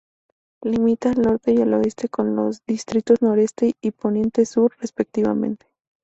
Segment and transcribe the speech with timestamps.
[0.63, 5.67] Limita al norte y al oeste con los distritos Noroeste y Poniente-Sur respectivamente.